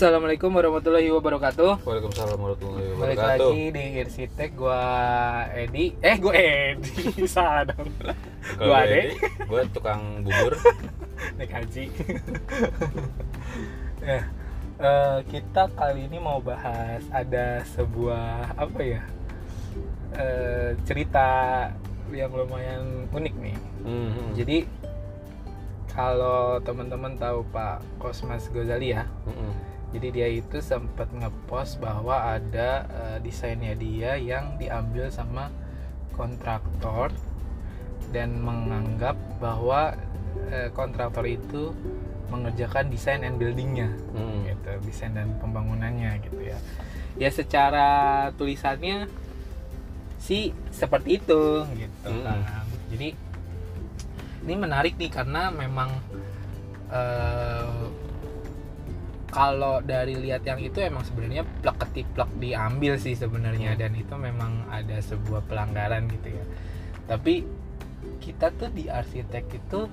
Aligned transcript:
Assalamualaikum 0.00 0.48
warahmatullahi 0.56 1.12
wabarakatuh. 1.12 1.84
Waalaikumsalam 1.84 2.40
warahmatullahi 2.40 2.88
Balik 2.96 3.20
wabarakatuh. 3.20 3.50
lagi 3.52 3.64
di 3.68 3.84
Irsitek 4.00 4.50
gua 4.56 4.80
Edi. 5.52 5.92
Eh, 6.00 6.16
gua 6.16 6.32
Edi. 6.40 7.04
Salah 7.28 7.68
dong. 7.68 7.84
Gua 8.56 8.80
Ade. 8.80 9.12
Edi, 9.12 9.20
gue 9.44 9.62
tukang 9.76 10.24
bubur. 10.24 10.56
Naik 11.36 11.52
haji. 11.52 11.84
ya. 14.00 14.24
eh, 14.88 15.18
kita 15.28 15.68
kali 15.76 16.08
ini 16.08 16.16
mau 16.16 16.40
bahas 16.40 17.04
ada 17.12 17.60
sebuah 17.76 18.56
apa 18.56 18.80
ya? 18.80 19.04
eh, 20.16 20.80
cerita 20.88 21.28
yang 22.08 22.32
lumayan 22.32 23.04
unik 23.12 23.34
nih. 23.36 23.56
Mhm. 23.84 24.32
Jadi 24.32 24.64
kalau 25.92 26.56
teman-teman 26.64 27.20
tahu 27.20 27.44
Pak 27.52 27.84
Kosmas 28.00 28.48
Gozali 28.48 28.96
ya, 28.96 29.04
Mhm. 29.28 29.69
Jadi 29.90 30.08
dia 30.14 30.28
itu 30.30 30.62
sempat 30.62 31.10
ngepost 31.10 31.82
bahwa 31.82 32.38
ada 32.38 32.86
eh, 32.86 33.18
desainnya 33.20 33.74
dia 33.74 34.14
yang 34.14 34.54
diambil 34.54 35.10
sama 35.10 35.50
kontraktor 36.14 37.10
dan 38.14 38.38
menganggap 38.38 39.18
bahwa 39.38 39.94
eh, 40.50 40.70
kontraktor 40.70 41.26
itu 41.26 41.74
mengerjakan 42.30 42.86
desain 42.86 43.26
and 43.26 43.42
buildingnya, 43.42 43.90
Mhm. 44.14 44.46
gitu, 44.46 44.70
desain 44.86 45.10
dan 45.10 45.34
pembangunannya 45.42 46.22
gitu 46.22 46.38
ya. 46.38 46.58
Ya 47.18 47.26
secara 47.34 47.88
tulisannya 48.38 49.10
sih 50.22 50.54
seperti 50.70 51.18
itu 51.18 51.42
gitu 51.74 52.06
Hmm. 52.06 52.22
kan. 52.22 52.38
Jadi 52.94 53.08
ini 54.40 54.54
menarik 54.54 54.94
nih 54.94 55.10
karena 55.10 55.50
memang 55.50 55.90
eh, 56.90 57.66
kalau 59.30 59.78
dari 59.80 60.18
lihat 60.18 60.42
yang 60.42 60.58
itu 60.58 60.82
emang 60.82 61.02
sebenarnya 61.02 61.46
plek 61.62 61.78
ketiplek 61.86 62.30
diambil 62.36 62.98
sih 62.98 63.14
sebenarnya 63.14 63.74
Hmm. 63.74 63.80
dan 63.80 63.92
itu 63.94 64.14
memang 64.14 64.66
ada 64.68 64.98
sebuah 64.98 65.46
pelanggaran 65.46 66.10
gitu 66.10 66.34
ya. 66.34 66.44
Tapi 67.06 67.46
kita 68.18 68.50
tuh 68.52 68.70
di 68.70 68.90
arsitek 68.90 69.44
itu 69.50 69.86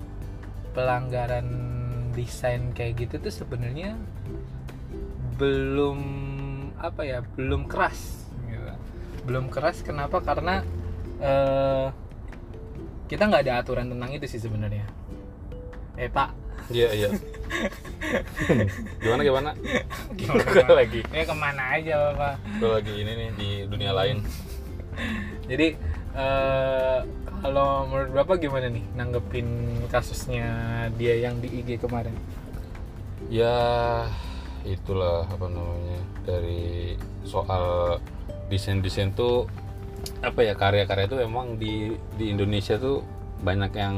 pelanggaran 0.73 1.47
desain 2.13 2.73
kayak 2.73 3.07
gitu 3.07 3.21
tuh 3.21 3.33
sebenarnya 3.33 3.93
belum 5.37 5.99
apa 6.77 7.01
ya 7.05 7.19
belum 7.37 7.69
keras 7.69 8.25
gitu. 8.45 8.73
belum 9.25 9.49
keras 9.49 9.81
kenapa 9.81 10.17
karena 10.21 10.65
eh, 11.19 11.87
kita 13.05 13.25
nggak 13.25 13.43
ada 13.45 13.53
aturan 13.61 13.89
tentang 13.89 14.09
itu 14.13 14.25
sih 14.25 14.41
sebenarnya 14.41 14.85
eh 15.95 16.09
pak 16.09 16.33
Iya 16.67 16.89
iya. 16.91 17.09
gimana 19.03 19.21
gimana? 19.23 19.49
gimana 20.15 20.43
Gue 20.47 20.65
lagi, 20.73 20.99
eh 21.11 21.23
ke 21.27 21.35
mana 21.35 21.63
aja 21.77 21.93
bapak 22.11 22.33
gue 22.59 22.69
lagi 22.69 22.93
ini 23.03 23.11
nih 23.13 23.29
di 23.35 23.49
dunia 23.67 23.91
lain. 23.93 24.23
jadi 25.45 25.77
eh, 26.17 26.97
kalau 27.41 27.85
menurut 27.85 28.11
bapak 28.17 28.41
gimana 28.41 28.67
nih 28.71 28.83
nanggepin 28.97 29.47
kasusnya 29.93 30.47
dia 30.97 31.15
yang 31.21 31.37
di 31.37 31.61
IG 31.61 31.77
kemarin 31.81 32.13
Ya 33.27 34.07
itulah 34.63 35.27
apa 35.27 35.51
namanya 35.51 35.99
dari 36.23 36.95
soal 37.27 37.97
desain 38.47 38.79
desain 38.79 39.11
tuh 39.11 39.47
apa 40.23 40.43
ya 40.43 40.55
karya-karya 40.55 41.11
itu 41.11 41.17
emang 41.19 41.59
di 41.59 41.91
di 42.15 42.31
Indonesia 42.31 42.79
tuh 42.79 43.03
banyak 43.41 43.71
yang 43.77 43.95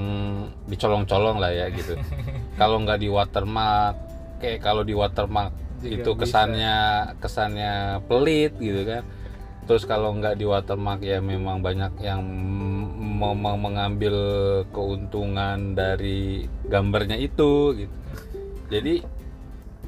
dicolong-colong 0.67 1.39
lah 1.39 1.51
ya 1.51 1.67
gitu. 1.71 1.95
kalau 2.59 2.83
nggak 2.83 2.99
di 2.99 3.09
watermark, 3.11 3.95
kayak 4.43 4.59
kalau 4.63 4.83
di 4.83 4.95
watermark 4.95 5.53
Juga 5.79 5.95
itu 5.95 6.11
bisa. 6.15 6.21
kesannya 6.25 6.77
kesannya 7.19 7.73
pelit 8.07 8.53
gitu 8.59 8.83
kan. 8.83 9.03
Terus 9.69 9.83
kalau 9.85 10.17
nggak 10.17 10.35
di 10.41 10.45
watermark 10.49 11.01
ya 11.05 11.21
memang 11.21 11.61
banyak 11.61 11.93
yang 12.01 12.25
mau 13.19 13.35
mau 13.35 13.59
mengambil 13.59 14.15
keuntungan 14.71 15.75
dari 15.75 16.47
gambarnya 16.67 17.19
itu 17.19 17.85
gitu. 17.85 17.95
Jadi 18.69 18.95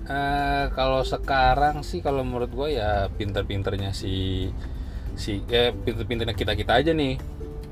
eh, 0.07 0.65
kalau 0.73 1.01
sekarang 1.05 1.85
sih 1.85 1.99
kalau 2.03 2.23
menurut 2.25 2.51
gue 2.51 2.77
ya 2.77 3.07
pinter-pinternya 3.13 3.91
si 3.93 4.47
si 5.15 5.43
eh 5.51 5.75
pinter-pinternya 5.75 6.35
kita 6.35 6.55
kita 6.55 6.79
aja 6.79 6.91
nih 6.95 7.19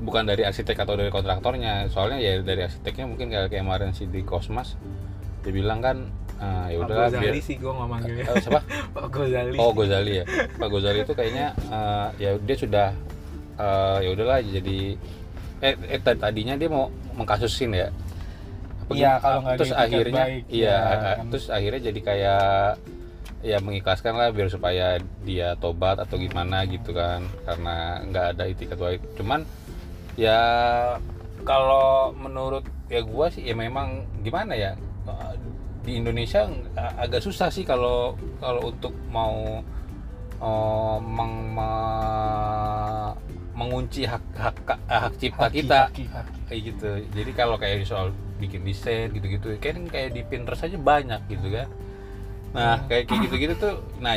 bukan 0.00 0.24
dari 0.24 0.42
arsitek 0.42 0.76
atau 0.80 0.96
dari 0.96 1.08
kontraktornya. 1.08 1.86
Soalnya 1.88 2.18
ya 2.18 2.40
dari 2.40 2.64
arsiteknya 2.64 3.04
mungkin 3.04 3.28
kayak 3.28 3.52
kemarin 3.52 3.92
si 3.92 4.04
di 4.04 4.24
Kosmas 4.24 4.74
dia 5.40 5.52
bilang 5.52 5.80
kan 5.80 5.96
eh, 6.36 6.76
ya 6.76 6.78
Pak 6.80 6.84
udah 6.84 6.96
Gozali 7.08 7.40
sih 7.40 7.56
gue 7.56 7.72
nggak 7.72 7.88
manggilnya 7.88 8.24
Eh, 8.28 8.36
siapa? 8.40 8.60
Pak 8.96 9.06
Gozali 9.08 9.56
oh 9.56 9.70
Gozali 9.72 10.12
ya. 10.20 10.24
Pak 10.56 10.68
Gozali 10.68 10.98
itu 11.00 11.12
kayaknya 11.12 11.46
eh, 11.56 12.08
ya 12.18 12.30
dia 12.36 12.56
sudah 12.56 12.88
eh, 13.56 13.96
ya 14.04 14.08
udahlah 14.12 14.38
jadi 14.40 14.78
eh, 15.60 15.74
eh 15.88 16.00
tad- 16.00 16.20
tadinya 16.20 16.56
dia 16.56 16.68
mau 16.68 16.88
mengkasusin 17.16 17.72
ya. 17.72 17.88
Apa 18.84 18.92
Iya, 18.92 19.12
kalau 19.16 19.38
nggak 19.44 19.56
terus 19.56 19.72
akhirnya 19.72 20.24
baik, 20.26 20.42
iya 20.48 20.68
ya, 20.68 20.76
eh, 20.76 21.14
kan. 21.20 21.26
terus 21.32 21.46
akhirnya 21.48 21.80
jadi 21.88 22.00
kayak 22.04 22.44
ya 23.40 23.56
mengikhlaskan 23.64 24.12
lah 24.20 24.28
biar 24.28 24.52
supaya 24.52 25.00
dia 25.24 25.56
tobat 25.56 25.96
atau 25.96 26.20
gimana 26.20 26.68
gitu 26.68 26.92
kan. 26.92 27.24
Karena 27.48 28.04
nggak 28.04 28.26
ada 28.36 28.44
itikat 28.44 28.76
baik. 28.76 29.00
Cuman 29.16 29.40
ya 30.16 30.38
kalau 31.42 32.12
menurut 32.12 32.62
ya 32.86 33.00
gua 33.02 33.30
sih 33.30 33.42
ya 33.42 33.54
memang 33.54 34.04
gimana 34.20 34.52
ya 34.54 34.72
eh, 35.06 35.32
di 35.80 35.96
Indonesia 35.96 36.44
ag- 36.76 36.96
agak 37.00 37.22
susah 37.24 37.48
sih 37.48 37.64
kalau 37.64 38.14
kalau 38.38 38.68
untuk 38.68 38.92
mau 39.08 39.62
eh, 40.40 40.98
meng- 41.00 41.50
me- 41.54 43.14
mengunci 43.56 44.08
hak 44.08 44.24
hak 44.36 44.56
hak 44.88 45.12
cipta 45.20 45.46
Haki, 45.48 45.56
kita. 45.60 45.80
haki, 45.92 46.04
haki. 46.08 46.38
kayak 46.48 46.60
gitu. 46.72 46.90
Jadi 47.12 47.30
kalau 47.36 47.56
kayak 47.60 47.84
soal 47.84 48.08
bikin 48.40 48.64
desain 48.64 49.12
gitu-gitu 49.12 49.52
kan 49.60 49.76
kayak 49.84 50.16
di 50.16 50.24
Pinterest 50.24 50.64
aja 50.64 50.80
banyak 50.80 51.20
gitu 51.28 51.48
kan. 51.52 51.68
Nah 52.56 52.80
kayak 52.88 53.04
kayak 53.04 53.20
gitu-gitu 53.28 53.54
tuh 53.60 53.74
nah 54.00 54.16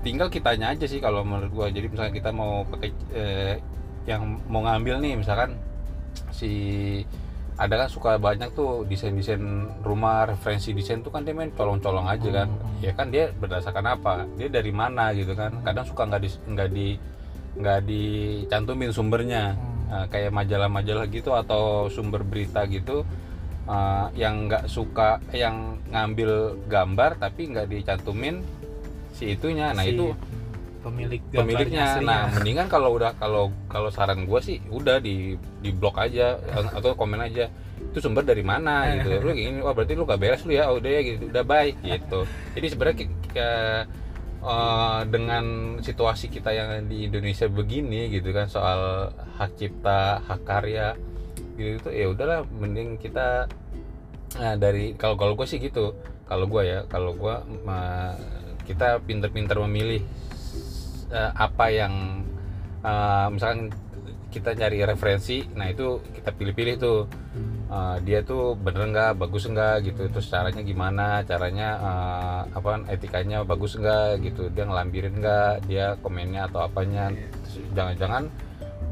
tinggal 0.00 0.32
kitanya 0.32 0.72
aja 0.72 0.88
sih 0.88 1.04
kalau 1.04 1.20
menurut 1.20 1.52
gua. 1.52 1.66
Jadi 1.68 1.86
misalnya 1.92 2.14
kita 2.16 2.30
mau 2.32 2.64
pakai 2.64 2.90
eh, 3.12 3.54
yang 4.08 4.42
mau 4.50 4.62
ngambil 4.66 4.98
nih 4.98 5.14
misalkan 5.18 5.54
si 6.34 6.52
ada 7.60 7.84
kan 7.84 7.88
suka 7.88 8.16
banyak 8.16 8.50
tuh 8.56 8.88
desain-desain 8.88 9.38
rumah 9.84 10.24
referensi 10.26 10.72
desain 10.72 11.04
tuh 11.04 11.12
kan 11.12 11.22
dia 11.22 11.36
main 11.36 11.52
colong-colong 11.52 12.08
aja 12.08 12.42
kan. 12.42 12.48
Hmm. 12.48 12.80
ya 12.80 12.92
kan 12.96 13.12
dia 13.12 13.30
berdasarkan 13.30 13.86
apa? 13.92 14.24
Dia 14.40 14.48
dari 14.48 14.72
mana 14.72 15.12
gitu 15.12 15.36
kan? 15.36 15.60
Kadang 15.60 15.84
suka 15.84 16.08
nggak 16.08 16.22
di 16.24 16.30
nggak 16.48 16.68
di 16.72 16.88
nggak 17.60 17.80
dicantumin 17.84 18.90
sumbernya. 18.90 19.54
Hmm. 19.54 19.70
Nah, 19.92 20.06
kayak 20.08 20.32
majalah-majalah 20.32 21.04
gitu 21.12 21.36
atau 21.36 21.92
sumber 21.92 22.24
berita 22.24 22.64
gitu 22.64 23.04
uh, 23.68 24.08
yang 24.16 24.48
nggak 24.48 24.64
suka 24.64 25.20
yang 25.36 25.76
ngambil 25.92 26.56
gambar 26.66 27.20
tapi 27.20 27.52
nggak 27.52 27.68
dicantumin 27.68 28.40
si 29.12 29.36
itunya. 29.36 29.76
Nah 29.76 29.84
Si 29.84 29.92
itu 29.92 30.16
pemilik 30.82 31.20
pemiliknya. 31.30 31.96
aslinya. 31.96 32.06
nah 32.06 32.22
mendingan 32.34 32.66
kalau 32.66 32.98
udah 32.98 33.14
kalau 33.16 33.54
kalau 33.70 33.88
saran 33.88 34.26
gue 34.26 34.40
sih 34.42 34.58
udah 34.68 34.98
di 34.98 35.38
di 35.62 35.70
blok 35.70 35.96
aja 36.02 36.36
atau 36.74 36.98
komen 36.98 37.22
aja 37.22 37.46
itu 37.82 37.98
sumber 37.98 38.22
dari 38.26 38.42
mana? 38.42 38.86
Gitu. 38.98 39.20
Lu 39.22 39.30
kayak 39.34 39.46
gini 39.50 39.58
wah 39.62 39.74
berarti 39.74 39.92
lu 39.98 40.04
gak 40.06 40.20
beres 40.20 40.42
lu 40.46 40.52
ya? 40.54 40.70
Oh, 40.70 40.78
udah 40.78 40.90
ya 40.90 41.00
gitu. 41.02 41.24
Udah 41.28 41.44
baik 41.44 41.76
gitu. 41.82 42.20
Jadi 42.54 42.66
sebenarnya 42.70 43.06
eh, 44.42 45.00
dengan 45.10 45.44
situasi 45.82 46.26
kita 46.30 46.50
yang 46.54 46.86
di 46.86 47.06
Indonesia 47.10 47.46
begini 47.46 48.10
gitu 48.10 48.30
kan 48.34 48.46
soal 48.50 49.12
hak 49.38 49.58
cipta 49.58 50.22
hak 50.24 50.40
karya 50.42 50.94
gitu 51.58 51.78
itu 51.84 51.88
ya 51.92 52.06
udahlah 52.08 52.48
mending 52.48 52.96
kita 52.96 53.44
nah 54.32 54.56
dari 54.56 54.96
kalau 54.96 55.18
kalau 55.18 55.32
gue 55.36 55.46
sih 55.46 55.60
gitu. 55.60 55.92
Kalau 56.24 56.48
gue 56.48 56.62
ya 56.64 56.88
kalau 56.88 57.12
gue 57.12 57.34
kita 58.64 59.04
pinter-pinter 59.04 59.58
memilih 59.68 60.00
eh, 61.12 61.32
apa 61.36 61.66
yang 61.68 62.24
eh, 62.82 63.26
misalkan 63.28 63.70
kita 64.32 64.56
cari 64.56 64.80
referensi 64.80 65.44
nah 65.52 65.68
itu 65.68 66.00
kita 66.16 66.32
pilih-pilih 66.32 66.74
tuh. 66.80 67.00
Eh, 67.72 67.96
dia 68.04 68.20
tuh 68.20 68.52
bener 68.52 68.88
nggak 68.92 69.12
bagus 69.20 69.48
nggak 69.48 69.84
gitu. 69.88 70.08
Terus 70.08 70.26
caranya 70.32 70.60
gimana 70.64 71.20
caranya 71.24 71.68
eh, 71.80 72.40
apa 72.56 72.84
etikanya 72.88 73.44
bagus 73.44 73.76
nggak 73.76 74.24
gitu. 74.24 74.48
Dia 74.52 74.64
ngelambirin 74.68 75.14
nggak 75.20 75.68
dia 75.68 75.96
komennya 76.00 76.48
atau 76.48 76.64
apanya. 76.64 77.12
Terus 77.12 77.56
jangan-jangan 77.76 78.24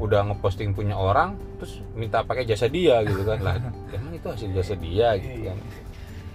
udah 0.01 0.33
ngeposting 0.33 0.73
punya 0.73 0.97
orang 0.97 1.37
terus 1.61 1.77
minta 1.93 2.25
pakai 2.25 2.45
jasa 2.45 2.65
dia 2.69 3.01
gitu 3.05 3.21
kan. 3.21 3.37
Lah 3.41 3.57
emang 3.97 4.13
itu 4.17 4.27
hasil 4.29 4.49
jasa 4.53 4.73
dia 4.77 5.17
gitu 5.17 5.49
kan 5.49 5.57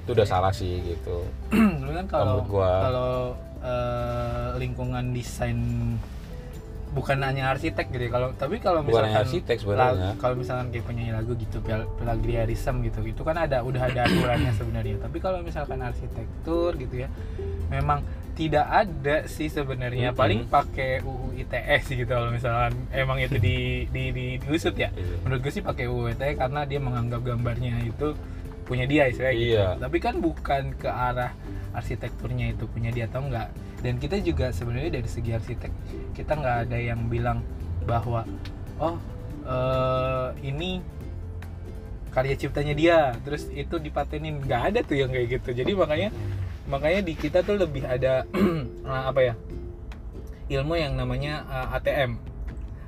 itu 0.06 0.14
udah 0.14 0.22
salah 0.22 0.54
sih 0.54 0.78
gitu. 0.86 1.26
Dulu 1.82 1.90
kan 1.90 2.06
kalau 2.06 2.46
kalau 2.46 3.12
eh, 3.58 4.48
lingkungan 4.56 5.10
desain 5.10 5.58
bukan 6.94 7.18
hanya 7.20 7.52
arsitek 7.52 7.92
gitu 7.92 8.08
ya, 8.08 8.12
kalau 8.14 8.28
tapi 8.32 8.56
kalau 8.56 8.80
misalkan 8.80 9.20
arsitek 9.20 9.56
sebenarnya. 9.60 10.16
kalau 10.16 10.32
misalkan 10.32 10.72
kayak 10.72 10.86
penyanyi 10.86 11.12
lagu 11.12 11.36
gitu 11.36 11.60
pla- 11.60 11.84
plagiarism 11.98 12.80
gitu 12.80 13.04
itu 13.04 13.20
kan 13.20 13.36
ada 13.36 13.60
udah 13.60 13.82
ada 13.84 14.06
aturannya 14.06 14.54
sebenarnya. 14.62 14.96
Tapi 15.02 15.18
kalau 15.18 15.42
misalkan 15.42 15.82
arsitektur 15.82 16.78
gitu 16.78 17.04
ya 17.04 17.10
memang 17.66 18.00
tidak 18.32 18.64
ada 18.64 19.26
sih 19.26 19.50
sebenarnya. 19.50 20.14
Paling 20.14 20.46
pakai 20.46 21.02
UU 21.02 21.34
ITE 21.36 21.76
sih 21.82 21.98
gitu 21.98 22.08
kalau 22.08 22.30
misalkan 22.30 22.72
emang 22.94 23.18
itu 23.18 23.36
di 23.36 23.90
di, 23.90 24.14
di 24.14 24.26
diusut 24.38 24.72
ya. 24.72 24.88
Iya. 24.96 25.20
menurut 25.20 25.42
gue 25.42 25.52
sih 25.52 25.60
pakai 25.60 25.90
UU 25.90 26.14
ITE 26.14 26.38
karena 26.38 26.62
dia 26.62 26.78
menganggap 26.78 27.20
gambarnya 27.20 27.82
itu 27.82 28.14
punya 28.66 28.84
dia 28.84 29.06
istilahnya 29.06 29.38
gitu. 29.38 29.54
Iya. 29.54 29.68
tapi 29.78 29.96
kan 30.02 30.18
bukan 30.18 30.74
ke 30.74 30.90
arah 30.90 31.30
arsitekturnya 31.70 32.50
itu 32.50 32.66
punya 32.66 32.90
dia 32.90 33.06
atau 33.06 33.22
enggak. 33.22 33.48
Dan 33.78 34.02
kita 34.02 34.18
juga 34.18 34.50
sebenarnya 34.50 34.98
dari 34.98 35.06
segi 35.06 35.30
arsitek 35.30 35.72
kita 36.18 36.32
nggak 36.34 36.56
ada 36.66 36.78
yang 36.80 37.06
bilang 37.06 37.46
bahwa 37.86 38.26
oh 38.82 38.98
eh, 39.46 40.28
ini 40.42 40.82
karya 42.10 42.34
ciptanya 42.34 42.74
dia 42.74 42.98
terus 43.22 43.46
itu 43.54 43.78
dipatenin. 43.78 44.42
Nggak 44.42 44.62
ada 44.74 44.78
tuh 44.82 44.96
yang 44.98 45.14
kayak 45.14 45.38
gitu. 45.38 45.62
Jadi 45.62 45.72
makanya 45.76 46.10
makanya 46.66 47.00
di 47.06 47.14
kita 47.14 47.46
tuh 47.46 47.62
lebih 47.62 47.86
ada 47.86 48.26
eh, 48.34 49.02
apa 49.14 49.20
ya 49.22 49.34
ilmu 50.50 50.74
yang 50.74 50.98
namanya 50.98 51.46
eh, 51.46 51.76
ATM 51.78 52.18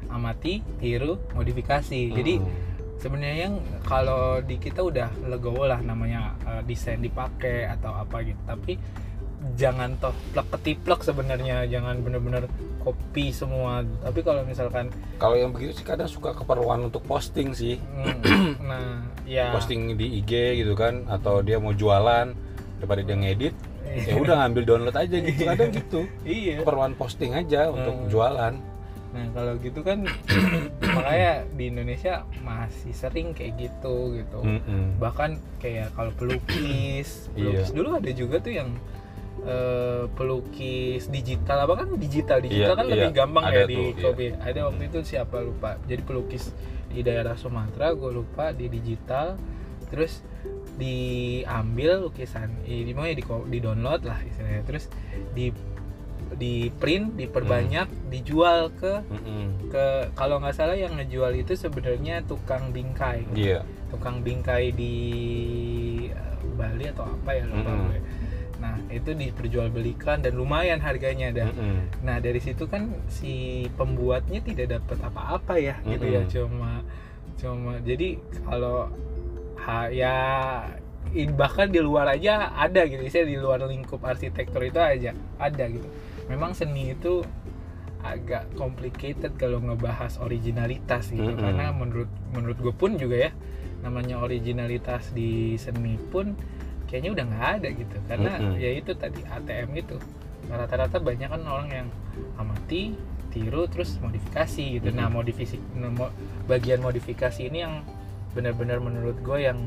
amati 0.09 0.65
tiru 0.81 1.23
modifikasi. 1.37 2.01
Jadi 2.11 2.35
Hmm. 2.43 2.68
Sebenarnya 2.99 3.49
yang 3.49 3.55
kalau 3.83 4.43
di 4.43 4.59
kita 4.59 4.83
udah 4.83 5.09
legowo 5.27 5.65
lah 5.65 5.81
namanya 5.81 6.35
eh, 6.45 6.63
desain 6.67 6.99
dipakai 6.99 7.67
atau 7.67 7.95
apa 7.95 8.23
gitu. 8.23 8.39
Tapi 8.45 8.75
jangan 9.55 9.95
toh 9.99 10.15
plek 10.35 10.49
ketiplek 10.59 11.01
sebenarnya. 11.03 11.65
Jangan 11.65 12.03
bener-bener 12.03 12.51
copy 12.83 13.31
semua. 13.31 13.87
Tapi 14.03 14.21
kalau 14.23 14.43
misalkan 14.43 14.91
kalau 15.17 15.39
yang 15.39 15.55
begitu 15.55 15.79
sih 15.79 15.87
kadang 15.87 16.11
suka 16.11 16.35
keperluan 16.35 16.91
untuk 16.91 17.07
posting 17.07 17.55
sih. 17.55 17.79
Mm, 17.79 18.51
nah 18.63 19.07
ya. 19.27 19.55
Posting 19.55 19.95
di 19.95 20.19
IG 20.19 20.63
gitu 20.63 20.75
kan 20.75 21.07
atau 21.07 21.41
dia 21.41 21.57
mau 21.57 21.73
jualan 21.73 22.35
daripada 22.79 23.03
dia 23.03 23.19
ngedit 23.19 23.55
ya 23.89 24.21
udah 24.21 24.45
ngambil 24.45 24.63
download 24.69 24.97
aja 24.97 25.17
gitu. 25.17 25.43
Kadang 25.49 25.71
gitu. 25.73 26.01
Iya. 26.29 26.61
Keperluan 26.61 26.93
posting 26.95 27.33
aja 27.33 27.73
untuk 27.73 27.95
Hmm. 27.95 28.09
jualan 28.13 28.55
Nah 29.09 29.25
kalau 29.33 29.57
gitu 29.57 29.81
kan 29.81 30.05
makanya 30.97 31.49
di 31.57 31.65
Indonesia 31.69 32.23
masih 32.41 32.93
sering 32.93 33.33
kayak 33.33 33.57
gitu 33.57 34.15
gitu. 34.15 34.41
Mm-mm. 34.45 35.01
Bahkan 35.01 35.31
kayak 35.59 35.93
kalau 35.93 36.13
pelukis, 36.15 37.09
pelukis 37.33 37.69
Iya. 37.71 37.75
dulu 37.75 37.89
ada 37.97 38.11
juga 38.13 38.37
tuh 38.39 38.53
yang 38.53 38.69
eh, 39.43 40.05
pelukis 40.13 41.09
digital 41.09 41.65
apa 41.65 41.75
kan 41.81 41.89
digital 41.97 42.39
digital 42.39 42.75
Iya, 42.75 42.81
kan 42.81 42.87
lebih 42.87 43.11
iya. 43.11 43.17
gampang 43.17 43.45
Ada 43.47 43.57
ya 43.57 43.65
di 43.65 43.75
tuh, 43.75 43.87
iya. 43.89 44.03
copy. 44.05 44.25
Ada 44.37 44.61
waktu 44.69 44.83
itu 44.87 44.99
siapa 45.07 45.37
lupa. 45.41 45.71
Jadi 45.85 46.03
pelukis 46.03 46.45
di 46.89 47.01
daerah 47.01 47.37
Sumatera 47.37 47.93
gue 47.93 48.11
lupa 48.11 48.51
di 48.51 48.65
digital 48.67 49.37
terus 49.89 50.21
diambil 50.79 52.01
lukisan 52.01 52.49
ini 52.65 52.93
mau 52.93 53.05
ya 53.05 53.13
di, 53.13 53.25
di 53.25 53.59
download 53.59 54.05
lah 54.05 54.17
istilahnya 54.23 54.63
terus 54.65 54.87
di 55.33 55.51
di 56.35 56.69
print 56.75 57.15
diperbanyak 57.15 57.89
Hmm. 57.89 58.09
dijual 58.09 58.69
ke 58.73 59.01
Mm-mm. 59.07 59.71
ke 59.71 59.85
kalau 60.13 60.37
nggak 60.39 60.53
salah 60.53 60.75
yang 60.75 60.93
ngejual 60.95 61.33
itu 61.33 61.55
sebenarnya 61.55 62.21
tukang 62.25 62.69
bingkai 62.69 63.25
iya 63.33 63.65
tukang 63.89 64.21
bingkai 64.21 64.69
di 64.71 64.95
eh, 66.09 66.37
Bali 66.53 66.85
atau 66.89 67.07
apa 67.07 67.31
ya 67.33 67.45
lupa 67.45 67.71
Mm-mm. 67.71 67.89
gue. 67.89 68.01
nah 68.59 68.75
itu 68.91 69.11
diperjualbelikan 69.15 70.19
dan 70.19 70.35
lumayan 70.35 70.83
harganya 70.83 71.31
dah 71.31 71.49
Mm-mm. 71.49 72.03
nah 72.03 72.19
dari 72.19 72.39
situ 72.39 72.67
kan 72.67 72.91
si 73.07 73.65
pembuatnya 73.75 74.43
tidak 74.43 74.77
dapat 74.77 74.99
apa-apa 75.01 75.55
ya 75.57 75.77
gitu 75.87 76.05
ya 76.05 76.23
Mm-mm. 76.27 76.33
cuma 76.33 76.73
cuma 77.39 77.73
jadi 77.81 78.19
kalau 78.43 78.91
ha, 79.57 79.87
ya 79.89 80.17
bahkan 81.33 81.71
di 81.71 81.81
luar 81.81 82.05
aja 82.11 82.53
ada 82.53 82.85
gitu 82.85 83.01
saya 83.09 83.25
di 83.25 83.39
luar 83.39 83.65
lingkup 83.65 84.03
arsitektur 84.03 84.61
itu 84.61 84.77
aja 84.77 85.17
ada 85.39 85.65
gitu 85.71 85.89
memang 86.29 86.53
seni 86.53 86.93
itu 86.93 87.25
agak 87.99 88.55
complicated 88.55 89.35
kalau 89.35 89.59
ngebahas 89.59 90.23
originalitas 90.23 91.11
gitu 91.11 91.35
Mm-mm. 91.35 91.43
karena 91.43 91.75
menurut 91.75 92.11
menurut 92.31 92.59
gue 92.63 92.75
pun 92.75 92.95
juga 92.95 93.29
ya 93.29 93.31
namanya 93.83 94.23
originalitas 94.23 95.11
di 95.11 95.59
seni 95.59 95.99
pun 95.99 96.39
kayaknya 96.87 97.11
udah 97.15 97.25
nggak 97.27 97.47
ada 97.59 97.69
gitu 97.75 97.97
karena 98.07 98.31
Mm-mm. 98.39 98.55
ya 98.55 98.71
itu 98.79 98.93
tadi 98.95 99.21
ATM 99.27 99.71
itu 99.75 99.97
rata-rata 100.49 101.03
banyak 101.03 101.29
kan 101.29 101.43
orang 101.45 101.69
yang 101.69 101.89
amati 102.39 102.95
tiru 103.29 103.69
terus 103.69 103.99
modifikasi 103.99 104.79
gitu 104.81 104.89
nah 104.95 105.11
Mm-mm. 105.11 105.19
modifikasi 105.21 105.59
nah, 105.75 105.91
mo- 105.91 106.15
bagian 106.47 106.81
modifikasi 106.81 107.51
ini 107.51 107.67
yang 107.67 107.83
benar-benar 108.33 108.79
menurut 108.79 109.19
gue 109.21 109.39
yang 109.43 109.59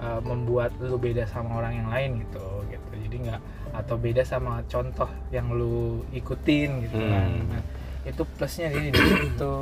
uh, 0.00 0.20
membuat 0.24 0.72
lu 0.80 0.96
beda 0.96 1.28
sama 1.28 1.60
orang 1.60 1.84
yang 1.84 1.88
lain 1.88 2.10
gitu 2.26 2.44
gitu. 2.72 2.90
Jadi 3.06 3.16
nggak 3.28 3.40
atau 3.70 3.94
beda 3.94 4.22
sama 4.26 4.64
contoh 4.66 5.08
yang 5.30 5.46
lu 5.52 6.02
ikutin 6.10 6.88
gitu 6.88 6.96
kan. 6.98 7.28
Hmm. 7.28 7.46
nah, 7.52 7.62
itu 8.08 8.22
plusnya 8.34 8.68
di 8.72 8.90
di 8.90 8.98
situ. 8.98 9.52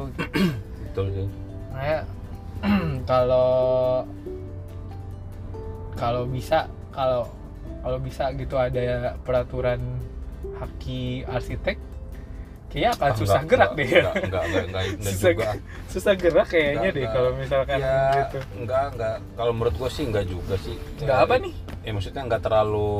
Betul 0.88 1.06
sih. 1.12 1.29
Kayak 1.75 2.02
kalau 3.11 3.50
kalau 5.99 6.23
bisa 6.31 6.70
kalau 6.94 7.26
kalau 7.82 7.99
bisa 7.99 8.31
gitu 8.34 8.55
ada 8.58 9.14
peraturan 9.23 9.81
haki 10.58 11.26
arsitek 11.26 11.79
kayaknya 12.69 12.91
akan 12.94 13.09
Ah, 13.09 13.17
susah 13.17 13.41
enggak, 13.41 13.50
gerak 13.50 13.70
enggak, 13.70 13.79
deh. 13.79 13.88
enggak 13.88 14.15
enggak 14.19 14.43
enggak 14.44 14.62
enggak, 14.62 14.82
enggak 14.85 15.09
Susah 15.09 15.31
juga. 15.32 15.49
susah 15.88 16.12
gerak 16.15 16.47
kayaknya 16.47 16.73
Enggak, 16.75 16.93
deh 16.93 17.00
enggak. 17.00 17.15
kalau 17.15 17.31
misalkan 17.35 17.79
ya 17.79 17.97
gitu. 18.15 18.38
enggak 18.55 18.85
enggak 18.93 19.17
kalau 19.35 19.53
menurut 19.53 19.75
gue 19.75 19.91
sih 19.91 20.05
enggak 20.05 20.26
juga 20.26 20.55
sih. 20.59 20.76
Nggak 20.99 21.09
Ya, 21.11 21.25
apa 21.25 21.35
nih? 21.38 21.55
ya 21.81 21.91
maksudnya 21.91 22.23
nggak 22.25 22.43
terlalu 22.43 22.91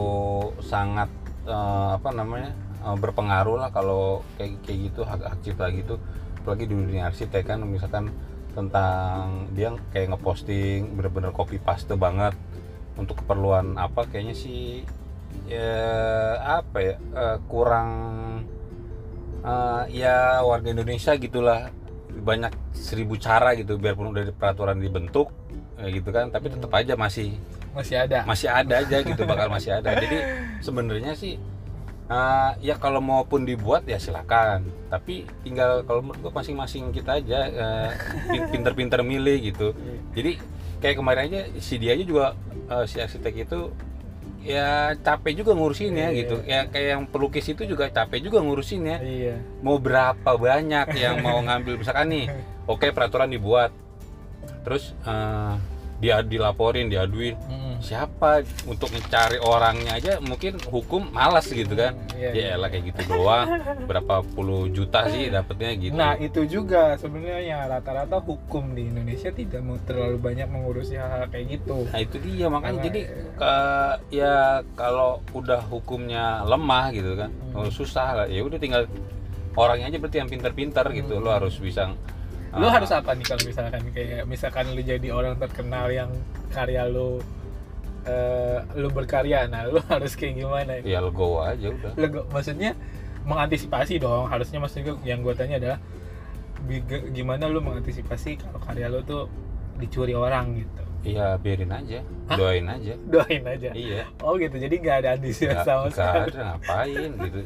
sangat 0.63 1.11
eh, 1.45 1.91
apa 1.95 2.09
namanya 2.11 2.51
eh, 2.81 2.97
berpengaruh 2.97 3.57
lah 3.59 3.69
kalau 3.69 4.03
kayak 4.35 4.57
kayak 4.63 4.79
gitu 4.89 5.01
hak 5.03 5.21
hak 5.23 5.39
cipta 5.43 5.67
gitu. 5.71 5.95
Apalagi 6.39 6.65
di 6.65 6.75
dunia 6.75 7.03
arsitek 7.07 7.45
kan 7.45 7.61
misalkan 7.61 8.09
tentang 8.57 9.47
dia 9.53 9.71
kayak 9.93 10.11
ngeposting 10.11 10.97
bener-bener 10.97 11.31
copy 11.31 11.57
paste 11.57 11.93
banget 11.95 12.33
untuk 12.97 13.21
keperluan 13.21 13.77
apa 13.77 14.03
kayaknya 14.05 14.35
sih 14.35 14.83
ya 15.47 15.77
apa 16.57 16.79
ya 16.81 16.95
eh, 16.97 17.39
kurang 17.47 17.91
eh, 19.45 19.83
ya 19.93 20.43
warga 20.43 20.73
Indonesia 20.73 21.15
gitulah. 21.19 21.71
Banyak 22.19 22.75
seribu 22.75 23.15
cara 23.15 23.55
gitu 23.55 23.79
biarpun 23.79 24.11
udah 24.11 24.27
di 24.27 24.35
peraturan 24.35 24.83
dibentuk 24.83 25.31
eh, 25.79 25.93
gitu 25.95 26.11
kan. 26.11 26.31
Tapi 26.35 26.51
tetap 26.51 26.73
aja 26.75 26.99
masih 26.99 27.39
masih 27.77 27.95
ada. 27.95 28.27
masih 28.27 28.49
ada 28.51 28.75
aja 28.83 28.97
gitu 29.07 29.23
bakal 29.23 29.47
masih 29.47 29.79
ada. 29.79 29.95
Jadi 29.95 30.19
sebenarnya 30.59 31.15
sih 31.15 31.39
eh, 32.11 32.51
ya 32.59 32.75
kalau 32.81 32.99
maupun 32.99 33.47
dibuat 33.47 33.87
ya 33.87 34.03
silakan. 34.03 34.67
Tapi 34.91 35.29
tinggal 35.47 35.87
kalau 35.87 36.01
menurut 36.11 36.35
masing-masing 36.35 36.91
kita 36.91 37.23
aja 37.23 37.39
pin- 38.27 38.49
pinter-pinter 38.51 39.05
milih 39.07 39.55
gitu. 39.55 39.77
Jadi 40.17 40.43
kayak 40.83 40.97
kemarin 40.99 41.23
aja 41.31 41.41
si 41.59 41.79
dia 41.79 41.95
aja 41.95 42.03
juga 42.03 42.35
eh, 42.67 42.85
si 42.91 42.99
arsitek 42.99 43.47
itu 43.47 43.71
ya 44.39 44.95
capek 44.95 45.43
juga 45.43 45.53
ngurusin 45.53 45.93
ya 45.93 46.09
Iya. 46.09 46.19
gitu 46.23 46.37
ya 46.47 46.61
kayak 46.71 46.89
yang 46.95 47.03
pelukis 47.11 47.47
itu 47.47 47.67
juga 47.67 47.91
capek 47.91 48.23
juga 48.23 48.39
ngurusin 48.39 48.83
ya. 48.87 48.99
Iya. 49.03 49.37
Mau 49.61 49.77
berapa 49.77 50.31
banyak 50.35 50.95
yang 50.95 51.21
mau 51.21 51.43
ngambil? 51.43 51.83
Misalkan 51.83 52.09
nih 52.11 52.27
oke 52.73 52.87
peraturan 52.91 53.29
dibuat. 53.29 53.75
Terus 54.63 54.95
eh, 55.03 55.55
dia 55.99 56.23
dilaporin 56.23 56.87
diaduin. 56.87 57.35
Mm. 57.39 57.67
siapa 57.79 58.43
untuk 58.67 58.91
mencari 58.91 59.39
orangnya 59.39 59.95
aja 59.95 60.19
mungkin 60.19 60.59
hukum 60.67 61.15
malas 61.15 61.47
gitu 61.47 61.79
kan. 61.79 61.95
Iya, 62.11 62.31
ya 62.35 62.45
elah 62.59 62.75
kayak 62.75 62.91
gitu 62.91 63.15
doang. 63.15 63.47
Berapa 63.87 64.27
puluh 64.35 64.67
juta 64.67 65.07
sih 65.07 65.31
dapetnya 65.31 65.79
gitu. 65.79 65.95
Nah 65.95 66.19
itu 66.19 66.43
juga 66.43 66.99
sebenarnya 66.99 67.71
rata-rata 67.71 68.19
hukum 68.19 68.75
di 68.75 68.91
Indonesia 68.91 69.31
tidak 69.31 69.63
mau 69.63 69.79
terlalu 69.87 70.19
banyak 70.19 70.51
mengurusi 70.51 70.99
hal-hal 70.99 71.31
kayak 71.31 71.55
gitu. 71.55 71.87
Nah 71.87 72.01
itu 72.03 72.19
dia. 72.19 72.51
Makanya 72.51 72.83
Karena, 72.83 72.87
jadi 72.91 73.01
ke- 73.39 73.97
ya 74.11 74.35
kalau 74.75 75.23
udah 75.31 75.63
hukumnya 75.71 76.43
lemah 76.43 76.91
gitu 76.91 77.15
kan 77.15 77.31
Hmm. 77.55 77.71
susah 77.71 78.09
lah. 78.11 78.27
Ya 78.27 78.43
udah 78.43 78.59
tinggal 78.59 78.91
orangnya 79.55 79.87
aja 79.87 79.99
berarti 80.03 80.19
yang 80.19 80.27
pintar-pintar 80.27 80.91
gitu. 80.91 81.15
Hmm. 81.15 81.23
lo 81.23 81.31
harus 81.31 81.55
bisa 81.63 81.95
Lu 82.51 82.65
ah, 82.65 82.73
harus 82.73 82.89
apa 82.89 83.13
nih 83.13 83.25
kalau 83.25 83.43
misalkan 83.45 83.83
kayak 83.91 84.23
misalkan 84.25 84.65
lu 84.73 84.81
jadi 84.81 85.09
orang 85.11 85.37
terkenal 85.37 85.87
yang 85.89 86.09
karya 86.49 86.87
lu 86.87 87.21
eh, 88.05 88.59
lu 88.75 88.89
berkarya, 88.89 89.45
nah 89.47 89.65
lu 89.65 89.79
harus 89.93 90.13
kayak 90.13 90.39
gimana? 90.39 90.81
ya 90.81 90.99
legowo 90.99 91.43
aja 91.43 91.69
udah 91.69 91.93
Lu 91.95 92.07
go- 92.09 92.29
maksudnya 92.29 92.73
mengantisipasi 93.23 93.99
dong. 93.99 94.27
Harusnya 94.27 94.57
maksudnya 94.59 94.97
yang 95.03 95.21
gue 95.21 95.35
tanya 95.35 95.57
adalah 95.59 95.79
gimana 97.11 97.47
lu 97.47 97.61
mengantisipasi 97.61 98.37
kalau 98.39 98.59
karya 98.59 98.89
lu 98.89 99.01
tuh 99.03 99.29
dicuri 99.77 100.13
orang 100.13 100.59
gitu. 100.59 100.83
iya 101.07 101.39
biarin 101.39 101.71
aja 101.71 102.03
Hah? 102.27 102.35
doain 102.35 102.67
aja 102.67 102.95
Doain 103.07 103.45
aja. 103.47 103.71
iya 103.71 104.03
Oh 104.19 104.35
gitu. 104.35 104.57
Jadi 104.57 104.75
nggak 104.77 104.97
ada 104.99 105.09
antisipasi 105.15 105.63
sama 105.63 105.87
sekali. 105.89 106.19
ada 106.27 106.41
ngapain 106.49 107.11
gitu 107.15 107.41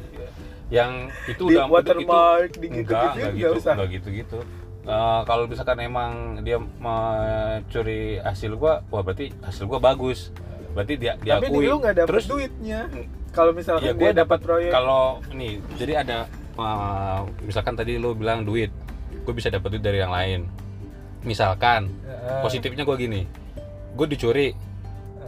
yang 0.71 0.91
itu 1.27 1.43
Di 1.43 1.53
udah 1.53 1.65
watermark 1.69 2.51
di 2.57 2.67
gitu 2.71 2.89
enggak 2.89 3.13
gitu 3.13 3.13
enggak 3.13 3.29
nggak 3.29 3.33
gitu 3.53 3.69
enggak 3.69 3.89
gitu 3.91 4.09
gitu 4.15 4.39
Eh, 4.83 5.21
kalau 5.23 5.47
misalkan 5.47 5.79
emang 5.79 6.43
dia 6.43 6.59
mencuri 6.59 8.19
hasil 8.19 8.59
gua 8.59 8.83
wah 8.91 8.99
berarti 8.99 9.31
hasil 9.39 9.63
gua 9.63 9.79
bagus. 9.79 10.35
Berarti 10.75 10.99
dia 10.99 11.15
Tapi 11.15 11.23
diakui 11.47 11.71
lu 11.71 11.79
nggak 11.79 11.95
dapet 12.03 12.09
terus 12.11 12.25
duitnya. 12.27 12.91
kalau 13.33 13.49
misalkan 13.49 13.89
ya 13.89 13.93
dia 13.97 14.13
gue 14.13 14.21
dapat 14.21 14.39
proyek. 14.45 14.69
kalau 14.69 15.17
nih 15.33 15.57
jadi 15.73 16.05
ada 16.05 16.29
uh, 16.53 17.25
misalkan 17.41 17.73
tadi 17.73 17.97
lo 17.97 18.13
bilang 18.13 18.45
duit 18.45 18.69
gue 19.25 19.33
bisa 19.33 19.49
dapat 19.49 19.73
duit 19.73 19.81
dari 19.81 19.97
yang 20.03 20.13
lain. 20.13 20.45
Misalkan 21.25 21.89
positifnya 22.45 22.85
gue 22.85 22.93
gini 22.93 23.25
gue 23.97 24.05
dicuri 24.05 24.53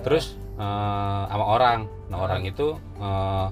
terus 0.05 0.37
uh, 0.59 1.25
sama 1.25 1.45
orang. 1.49 1.79
Nah 2.13 2.17
orang 2.21 2.45
itu 2.45 2.77
uh, 3.01 3.49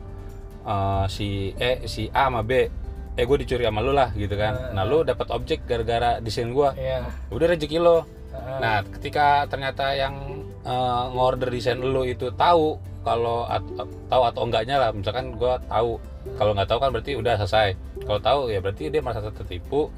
uh, 0.68 1.06
si 1.10 1.58
E 1.58 1.90
si 1.90 2.14
A 2.14 2.30
sama 2.30 2.46
B 2.46 2.83
eh 3.14 3.24
gue 3.24 3.38
dicuri 3.40 3.64
sama 3.64 3.80
lu 3.80 3.92
lah 3.92 4.10
gitu 4.14 4.34
kan 4.34 4.74
nah 4.74 4.84
lu 4.84 5.02
dapat 5.02 5.30
objek 5.30 5.64
gara-gara 5.64 6.18
desain 6.18 6.50
gue 6.50 6.70
Iya. 6.76 7.06
udah 7.30 7.48
rezeki 7.50 7.78
lo 7.78 7.98
Heeh. 8.34 8.58
Nah, 8.58 8.82
ketika 8.98 9.46
ternyata 9.46 9.94
yang 9.94 10.18
eh, 10.66 11.06
ngorder 11.14 11.54
desain 11.54 11.78
lu 11.78 12.02
itu 12.02 12.34
tahu 12.34 12.82
kalau 13.06 13.46
at- 13.46 13.68
tahu 14.10 14.24
atau 14.26 14.42
enggaknya 14.42 14.82
lah, 14.82 14.90
misalkan 14.90 15.38
gua 15.38 15.62
tahu, 15.62 16.02
kalau 16.34 16.58
nggak 16.58 16.66
tahu 16.66 16.80
kan 16.82 16.90
berarti 16.90 17.14
udah 17.14 17.36
selesai. 17.38 17.78
Kalau 18.02 18.18
tahu 18.18 18.40
ya 18.50 18.58
berarti 18.58 18.90
dia 18.90 19.06
merasa 19.06 19.30
tertipu. 19.30 19.94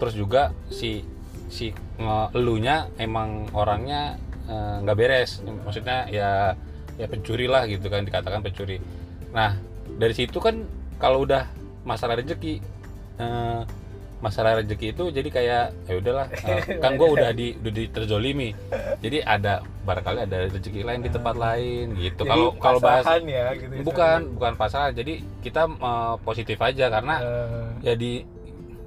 Terus 0.00 0.14
juga 0.16 0.48
si 0.72 1.04
si 1.52 1.74
elunya 2.32 2.88
emang 2.96 3.52
orangnya 3.52 4.16
eh, 4.48 4.76
nggak 4.80 4.96
beres, 4.96 5.44
maksudnya 5.44 6.08
ya 6.08 6.56
ya 6.96 7.04
pencuri 7.04 7.44
lah 7.44 7.68
gitu 7.68 7.84
kan 7.92 8.00
dikatakan 8.00 8.40
pencuri. 8.40 8.80
Nah 9.36 9.60
dari 9.92 10.16
situ 10.16 10.40
kan 10.40 10.64
kalau 10.96 11.28
udah 11.28 11.44
masalah 11.88 12.20
rezeki. 12.20 12.60
Eh, 13.16 13.62
masalah 14.18 14.58
rezeki 14.58 14.98
itu 14.98 15.04
jadi 15.14 15.28
kayak 15.30 15.64
ya 15.86 15.94
udahlah 15.94 16.26
eh, 16.50 16.82
kan 16.82 16.98
gue 16.98 17.06
udah 17.06 17.30
di 17.30 17.54
udah 17.54 17.70
di 17.70 17.84
terzolimi 17.86 18.50
jadi 18.98 19.22
ada 19.22 19.62
barangkali 19.86 20.26
ada 20.26 20.50
rezeki 20.50 20.82
lain 20.82 21.06
di 21.06 21.10
tempat 21.14 21.38
lain 21.38 21.94
gitu. 21.94 22.26
Kalau 22.26 22.50
kalau 22.58 22.78
bahas 22.82 23.06
ya 23.22 23.54
gitu 23.54 23.78
bukan 23.86 24.18
bukan 24.34 24.52
pasal 24.58 24.90
jadi 24.90 25.22
kita 25.38 25.70
eh, 25.70 26.14
positif 26.26 26.58
aja 26.58 26.90
karena 26.90 27.14
Eh, 27.18 27.68
jadi 27.94 28.12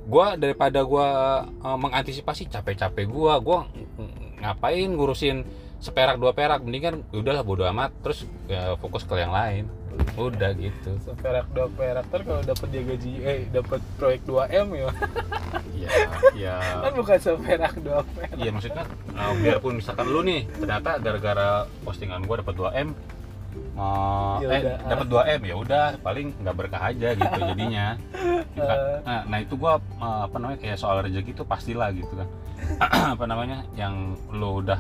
gua 0.04 0.36
daripada 0.36 0.84
gua 0.84 1.08
eh, 1.48 1.78
mengantisipasi 1.80 2.52
capek-capek 2.52 3.08
gua 3.08 3.40
gua 3.40 3.72
ng- 3.72 4.44
ngapain 4.44 4.90
ngurusin 4.92 5.48
seperak 5.80 6.20
dua 6.20 6.36
perak? 6.36 6.60
Mendingan 6.60 7.08
udahlah 7.10 7.42
bodo 7.42 7.64
amat. 7.72 7.96
Terus 8.04 8.28
ya, 8.46 8.76
fokus 8.78 9.08
ke 9.08 9.16
yang 9.16 9.32
lain 9.32 9.64
udah 10.20 10.52
gitu 10.56 10.92
seperak 11.02 11.48
dua 11.56 11.68
perak 11.72 12.06
ter 12.12 12.22
kalau 12.24 12.42
dapat 12.44 12.68
dia 12.72 12.84
gaji 12.84 13.12
eh 13.24 13.40
dapat 13.50 13.80
proyek 13.96 14.22
2 14.28 14.64
m 14.64 14.68
ya 14.76 14.90
ya 15.76 15.90
ya 16.36 16.56
kan 16.84 16.92
bukan 16.96 17.18
seperak 17.20 17.74
dua 17.80 18.00
perak 18.16 18.36
Iya 18.38 18.50
maksudnya 18.54 18.86
uh, 19.16 19.34
biarpun 19.40 19.74
misalkan 19.80 20.08
lu 20.08 20.22
nih 20.24 20.48
ternyata 20.52 21.00
gara-gara 21.00 21.50
postingan 21.84 22.24
gua 22.28 22.44
dapat 22.44 22.56
2 22.56 22.86
m 22.86 22.90
uh, 23.76 24.38
Ya 24.40 24.48
eh 24.52 24.64
dapat 24.88 25.08
2 25.10 25.36
m 25.38 25.42
ya 25.44 25.56
udah 25.56 25.86
paling 26.00 26.28
nggak 26.44 26.56
berkah 26.56 26.82
aja 26.92 27.10
gitu 27.16 27.40
jadinya. 27.40 27.88
Eh. 28.52 29.00
Nah, 29.08 29.24
nah 29.32 29.40
itu 29.40 29.56
gua 29.56 29.80
uh, 30.04 30.28
apa 30.28 30.36
namanya 30.36 30.60
kayak 30.60 30.76
soal 30.76 31.00
rezeki 31.00 31.32
itu 31.32 31.44
pastilah 31.48 31.88
gitu 31.96 32.12
kan. 32.12 32.28
apa 33.16 33.26
namanya 33.26 33.64
yang 33.80 34.20
lu 34.28 34.60
udah 34.60 34.80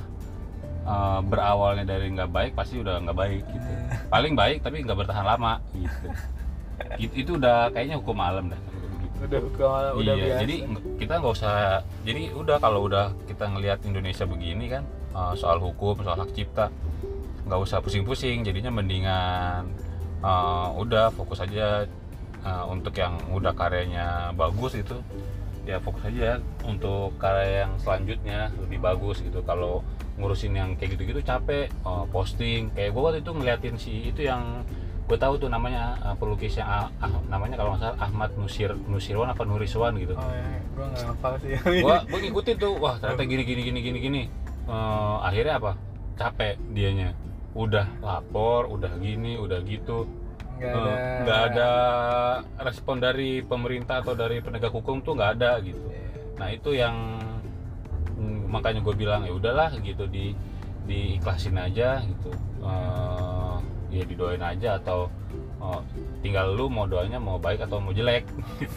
uh, 0.86 1.20
berawalnya 1.26 1.86
dari 1.86 2.12
nggak 2.14 2.32
baik 2.32 2.52
pasti 2.58 2.82
udah 2.82 3.02
nggak 3.02 3.18
baik 3.18 3.44
gitu. 3.48 3.72
Paling 4.10 4.34
baik 4.34 4.60
tapi 4.66 4.84
nggak 4.86 4.98
bertahan 5.06 5.26
lama 5.26 5.62
gitu. 5.76 6.08
Itu, 6.98 7.14
itu 7.14 7.32
udah 7.38 7.70
kayaknya 7.70 8.02
hukum 8.02 8.18
alam 8.18 8.50
dah 8.50 8.62
begitu 9.22 9.22
udah 9.22 9.42
kalau 9.54 9.92
udah 10.02 10.14
iya, 10.18 10.24
biasa 10.26 10.42
jadi 10.42 10.56
kita 10.98 11.14
nggak 11.22 11.34
usah. 11.38 11.56
Jadi 12.06 12.22
udah 12.34 12.58
kalau 12.58 12.80
udah 12.90 13.06
kita 13.30 13.46
ngelihat 13.54 13.80
Indonesia 13.86 14.26
begini 14.26 14.66
kan 14.70 14.84
uh, 15.14 15.34
soal 15.38 15.62
hukum, 15.62 16.02
soal 16.02 16.18
hak 16.18 16.32
cipta, 16.34 16.74
nggak 17.46 17.60
usah 17.62 17.78
pusing-pusing. 17.86 18.42
Jadinya 18.42 18.74
mendingan 18.74 19.70
uh, 20.26 20.74
udah 20.74 21.14
fokus 21.14 21.42
aja 21.46 21.86
uh, 22.42 22.66
untuk 22.70 22.98
yang 22.98 23.18
udah 23.30 23.54
karyanya 23.54 24.34
bagus 24.34 24.78
itu 24.78 24.98
ya 25.62 25.78
fokus 25.78 26.02
aja 26.10 26.42
untuk 26.66 27.14
karya 27.22 27.70
yang 27.70 27.74
selanjutnya 27.78 28.50
lebih 28.58 28.82
bagus 28.82 29.22
gitu. 29.22 29.46
Kalau 29.46 29.86
ngurusin 30.20 30.54
yang 30.56 30.76
kayak 30.76 30.98
gitu-gitu 30.98 31.22
capek 31.24 31.72
uh, 31.88 32.04
posting. 32.12 32.72
Kayak 32.76 32.92
gue 32.92 33.02
waktu 33.02 33.20
itu 33.24 33.32
ngeliatin 33.32 33.76
si 33.80 33.94
itu 34.12 34.28
yang 34.28 34.66
gue 35.12 35.20
tahu 35.20 35.36
tuh 35.36 35.52
namanya 35.52 36.00
uh, 36.08 36.16
pelukis 36.16 36.56
yang 36.56 36.72
ah, 36.72 36.88
ah- 37.04 37.24
namanya 37.28 37.60
kalau 37.60 37.76
nggak 37.76 37.84
salah 37.84 37.98
Ahmad 38.00 38.32
Nusir 38.40 38.72
Nusirwan 38.88 39.28
apa 39.28 39.44
Nuriswan 39.44 40.00
gitu. 40.00 40.16
Oh 40.16 40.32
ya 40.32 40.48
gue 40.72 40.86
nggak 40.88 41.06
hafal 41.12 41.34
sih. 41.44 41.52
Gua 41.84 42.00
ngikutin 42.08 42.56
tuh 42.56 42.80
wah 42.80 42.96
ternyata 42.96 43.24
gini 43.28 43.44
gini 43.44 43.62
gini 43.68 43.80
gini 43.84 43.98
gini. 44.00 44.22
Eh, 44.72 45.16
akhirnya 45.20 45.60
apa? 45.60 45.72
Capek 46.16 46.56
dianya. 46.72 47.12
Udah 47.52 47.92
lapor 48.00 48.72
udah 48.72 48.96
gini 49.04 49.36
udah 49.36 49.60
gitu. 49.68 50.08
Nggak 50.62 50.80
ada 50.80 50.94
nggak 51.26 51.40
ada 51.52 51.70
respon 52.64 53.02
dari 53.04 53.44
pemerintah 53.44 54.00
atau 54.06 54.16
dari 54.16 54.40
penegak 54.40 54.72
hukum 54.72 55.04
tuh 55.04 55.20
nggak 55.20 55.32
ada 55.42 55.60
gitu. 55.60 55.92
Nah 56.40 56.48
itu 56.56 56.72
yang 56.72 57.20
makanya 58.52 58.84
gue 58.84 58.94
bilang 58.94 59.24
ya 59.24 59.32
udahlah 59.32 59.72
gitu 59.80 60.06
di 60.12 60.36
diikhlasin 60.86 61.56
aja 61.56 62.04
gitu. 62.04 62.32
Eh, 62.62 63.56
ya 63.92 64.04
didoain 64.08 64.44
aja 64.44 64.80
atau 64.80 65.08
oh, 65.64 65.80
tinggal 66.20 66.52
lu 66.56 66.68
mau 66.68 66.88
doanya 66.88 67.20
mau 67.20 67.40
baik 67.40 67.64
atau 67.64 67.80
mau 67.80 67.96
jelek. 67.96 68.28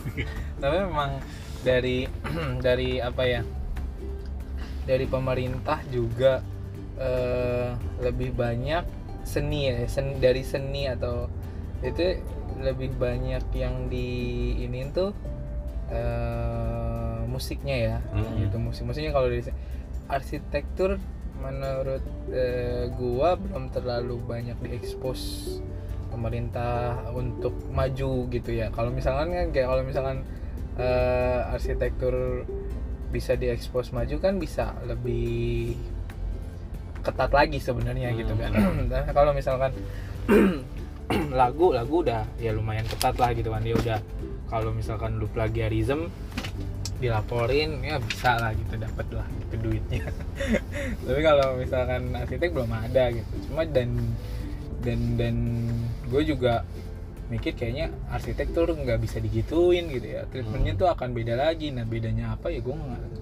Tapi 0.62 0.76
memang 0.86 1.18
dari 1.66 2.06
dari 2.66 3.02
apa 3.02 3.22
ya 3.26 3.42
dari 4.84 5.06
pemerintah 5.08 5.80
juga 5.88 6.44
eh, 7.00 7.72
lebih 8.04 8.36
banyak 8.36 8.84
seni 9.24 9.72
ya 9.72 9.88
sen- 9.88 10.20
dari 10.20 10.44
seni 10.44 10.84
atau 10.84 11.26
itu 11.80 12.20
lebih 12.60 12.92
banyak 13.00 13.44
yang 13.56 13.88
di 13.88 14.08
ini 14.60 14.84
tuh 14.92 15.10
eh, 15.88 16.83
musiknya 17.34 17.76
ya. 17.76 17.96
Mm-mm. 18.14 18.46
gitu 18.46 18.56
musik 18.62 18.86
musiknya 18.86 19.10
kalau 19.10 19.26
dari 19.26 19.42
arsitektur 20.06 21.02
menurut 21.42 22.04
eh, 22.30 22.86
gua 22.94 23.34
belum 23.34 23.74
terlalu 23.74 24.16
banyak 24.22 24.56
diekspos 24.62 25.50
pemerintah 26.14 27.02
untuk 27.10 27.52
maju 27.74 28.30
gitu 28.30 28.50
ya. 28.54 28.70
Kalau 28.70 28.94
misalkan 28.94 29.34
kan 29.34 29.46
kayak 29.50 29.66
kalau 29.66 29.82
misalkan 29.82 30.22
eh, 30.78 31.40
arsitektur 31.50 32.46
bisa 33.10 33.34
diekspos 33.34 33.90
maju 33.90 34.16
kan 34.18 34.38
bisa 34.38 34.74
lebih 34.86 35.74
ketat 37.02 37.30
lagi 37.34 37.58
sebenarnya 37.58 38.14
gitu 38.14 38.32
kan. 38.38 38.54
Dan 38.90 39.10
kalau 39.10 39.34
misalkan 39.34 39.74
lagu 41.40 41.74
lagu 41.74 42.00
udah 42.00 42.24
ya 42.38 42.54
lumayan 42.54 42.86
ketat 42.86 43.18
lah 43.18 43.34
gitu 43.34 43.50
kan. 43.50 43.60
Dia 43.60 43.74
udah 43.74 43.98
kalau 44.48 44.70
misalkan 44.70 45.18
lu 45.18 45.26
plagiarism 45.28 46.08
dilaporin 47.02 47.82
ya 47.82 47.98
bisa 47.98 48.38
lah 48.38 48.54
gitu 48.54 48.78
dapat 48.78 49.06
lah 49.12 49.26
itu 49.44 49.56
duitnya. 49.60 50.08
Tapi 51.04 51.20
kalau 51.20 51.58
misalkan 51.58 52.14
arsitek 52.14 52.50
belum 52.54 52.70
ada 52.70 53.10
gitu. 53.12 53.32
Cuma 53.50 53.66
dan 53.66 53.90
dan 54.80 55.00
dan 55.18 55.36
gue 56.08 56.22
juga 56.24 56.62
mikir 57.32 57.56
kayaknya 57.56 57.88
arsitektur 58.12 58.68
nggak 58.72 59.00
bisa 59.02 59.18
digituin 59.18 59.90
gitu 59.90 60.06
ya. 60.06 60.24
Treatmentnya 60.30 60.78
tuh 60.78 60.88
akan 60.88 61.12
beda 61.12 61.34
lagi. 61.34 61.74
Nah 61.74 61.84
bedanya 61.84 62.38
apa 62.38 62.48
ya 62.48 62.62
gue 62.62 62.76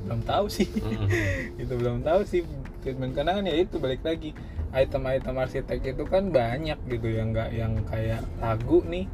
belum 0.06 0.20
tahu 0.22 0.46
sih. 0.52 0.68
Itu 1.62 1.74
belum 1.74 2.04
tahu 2.04 2.22
sih 2.28 2.44
treatment. 2.84 3.16
Karena 3.16 3.40
kan 3.40 3.44
ya 3.48 3.56
itu 3.56 3.80
balik 3.80 4.04
lagi 4.04 4.36
item-item 4.72 5.36
arsitek 5.36 5.80
itu 5.84 6.04
kan 6.08 6.32
banyak 6.32 6.80
gitu 6.88 7.06
ya 7.12 7.28
nggak 7.28 7.50
yang 7.52 7.76
kayak 7.84 8.24
lagu 8.40 8.80
nih 8.88 9.04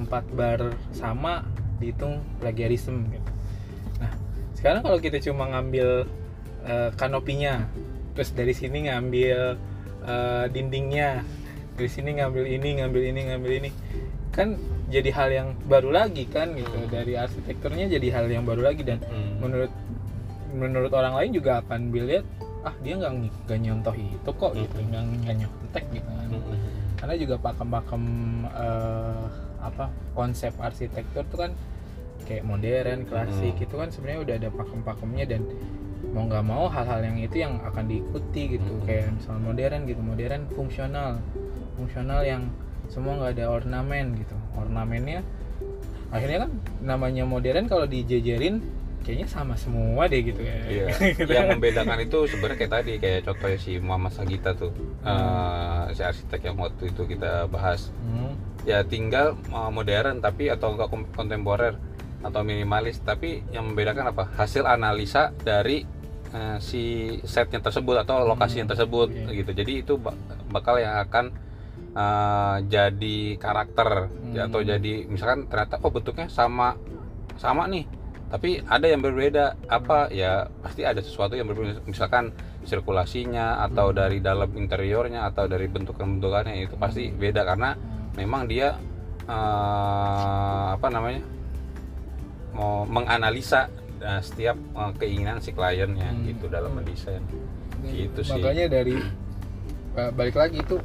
empat 0.00 0.24
bar 0.32 0.72
sama 0.96 1.44
dihitung 1.76 2.24
plagiarism 2.40 3.12
gitu 3.12 3.31
sekarang 4.62 4.86
kalau 4.86 4.98
kita 5.02 5.18
cuma 5.18 5.50
ngambil 5.50 6.06
eh, 6.62 6.90
kanopinya 6.94 7.66
terus 8.14 8.30
dari 8.30 8.54
sini 8.54 8.86
ngambil 8.86 9.58
eh, 10.06 10.44
dindingnya 10.54 11.26
dari 11.74 11.90
sini 11.90 12.14
ngambil 12.22 12.46
ini 12.46 12.68
ngambil 12.78 13.02
ini 13.02 13.20
ngambil 13.26 13.52
ini 13.58 13.70
kan 14.30 14.54
jadi 14.86 15.10
hal 15.10 15.28
yang 15.34 15.48
baru 15.66 15.90
lagi 15.90 16.30
kan 16.30 16.54
gitu. 16.54 16.78
Hmm. 16.78 16.86
dari 16.94 17.18
arsitekturnya 17.18 17.90
jadi 17.90 18.06
hal 18.14 18.30
yang 18.30 18.46
baru 18.46 18.70
lagi 18.70 18.86
dan 18.86 19.02
menurut 19.42 19.72
menurut 20.54 20.92
orang 20.94 21.18
lain 21.18 21.34
juga 21.34 21.58
akan 21.66 21.90
dilihat 21.90 22.22
ah 22.62 22.76
dia 22.86 22.94
nggak 23.02 23.12
ng- 23.18 23.34
nggak 23.50 23.60
nyontoh 23.66 23.94
itu 23.98 24.30
kok 24.30 24.52
gitu. 24.54 24.76
Nggak 24.78 25.02
nggak 25.26 25.36
nyontek 25.42 25.84
gitu 25.90 26.06
kan. 26.06 26.28
Karena 27.02 27.14
juga 27.18 27.34
pakem-pakem 27.42 28.04
eh, 28.46 29.24
apa 29.58 29.90
konsep 30.14 30.54
arsitektur 30.62 31.26
tuh 31.26 31.48
kan 31.48 31.50
kayak 32.32 32.42
modern 32.42 33.04
klasik 33.04 33.52
Hmm. 33.52 33.64
itu 33.64 33.74
kan 33.74 33.88
sebenarnya 33.88 34.20
udah 34.22 34.34
ada 34.38 34.48
pakem-pakemnya 34.50 35.24
dan 35.28 35.42
mau 36.08 36.24
nggak 36.24 36.42
mau 36.42 36.64
hal-hal 36.66 37.00
yang 37.02 37.18
itu 37.18 37.36
yang 37.38 37.60
akan 37.62 37.84
diikuti 37.86 38.56
gitu 38.56 38.72
Hmm. 38.72 38.84
kayak 38.84 39.12
misal 39.12 39.36
modern 39.38 39.80
gitu 39.84 40.00
modern 40.00 40.42
fungsional 40.50 41.20
fungsional 41.74 42.20
yang 42.22 42.48
semua 42.88 43.16
nggak 43.16 43.32
ada 43.34 43.46
ornamen 43.50 44.16
gitu 44.16 44.32
ornamennya 44.54 45.20
akhirnya 46.08 46.44
kan 46.44 46.50
namanya 46.82 47.24
modern 47.24 47.64
kalau 47.66 47.84
dijejerin 47.84 48.60
kayaknya 49.00 49.26
sama 49.26 49.56
semua 49.56 50.06
deh 50.06 50.22
gitu 50.22 50.38
ya 50.38 50.56
Iya. 50.62 50.86
Gitu 51.18 51.26
yang 51.26 51.48
kan. 51.48 51.54
membedakan 51.56 51.98
itu 52.00 52.18
sebenarnya 52.24 52.58
kayak 52.60 52.72
tadi 52.72 52.92
kayak 52.96 53.20
contohnya 53.24 53.58
si 53.58 53.72
Muhammad 53.76 54.12
Sagita 54.12 54.50
tuh 54.52 54.70
Hmm. 55.02 55.10
Eh, 55.10 55.84
si 55.92 56.02
arsitek 56.02 56.40
yang 56.44 56.56
waktu 56.56 56.82
itu 56.86 57.02
kita 57.04 57.48
bahas 57.48 57.90
Hmm. 57.98 58.36
ya 58.62 58.84
tinggal 58.84 59.34
uh, 59.48 59.70
modern 59.70 60.18
tapi 60.18 60.46
atau 60.46 60.70
enggak 60.70 60.86
kontemporer 61.10 61.74
atau 62.22 62.40
minimalis 62.46 63.02
tapi 63.02 63.42
yang 63.50 63.70
membedakan 63.70 64.14
apa? 64.14 64.30
Hasil 64.38 64.64
analisa 64.64 65.34
dari 65.42 65.82
uh, 66.32 66.58
si 66.62 67.18
setnya 67.26 67.58
tersebut 67.58 68.02
atau 68.06 68.22
lokasi 68.24 68.62
yang 68.62 68.70
tersebut 68.70 69.10
iya. 69.12 69.42
gitu. 69.42 69.50
Jadi 69.52 69.72
itu 69.82 69.94
ba- 69.98 70.16
bakal 70.50 70.78
yang 70.78 70.96
akan 71.02 71.34
uh, 71.94 72.56
jadi 72.66 73.36
karakter 73.36 74.08
Hmm. 74.32 74.48
atau 74.48 74.64
jadi 74.64 75.04
misalkan 75.12 75.44
ternyata 75.44 75.76
oh 75.84 75.92
bentuknya 75.92 76.24
sama 76.32 76.72
sama 77.36 77.68
nih 77.68 77.84
tapi 78.32 78.64
ada 78.64 78.88
yang 78.88 79.04
berbeda. 79.04 79.60
Apa? 79.68 80.08
Ya 80.08 80.48
pasti 80.64 80.88
ada 80.88 81.04
sesuatu 81.04 81.36
yang 81.36 81.52
berbeda. 81.52 81.84
Misalkan 81.84 82.32
sirkulasinya 82.64 83.60
atau 83.60 83.92
dari 83.92 84.24
dalam 84.24 84.48
interiornya 84.56 85.28
atau 85.28 85.44
dari 85.44 85.68
bentukan-bentukannya 85.68 86.64
itu 86.64 86.80
pasti 86.80 87.12
beda. 87.12 87.44
Karena 87.44 87.76
memang 88.16 88.48
dia 88.48 88.72
eh, 89.28 90.66
apa 90.72 90.88
namanya 90.88 91.20
mau 92.52 92.84
menganalisa 92.84 93.68
eh, 93.98 94.20
setiap 94.20 94.56
eh, 94.56 94.92
keinginan 94.96 95.38
si 95.38 95.50
kliennya 95.50 96.08
Hmm. 96.08 96.24
gitu 96.24 96.46
dalam 96.46 96.72
mendesain 96.72 97.22
Gitu 97.82 98.20
sih. 98.20 98.32
makanya 98.32 98.70
dari 98.72 98.94
eh, 99.92 100.10
balik 100.10 100.34
lagi 100.34 100.58
itu 100.58 100.76